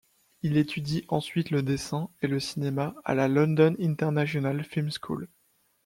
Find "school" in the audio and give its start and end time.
4.89-5.27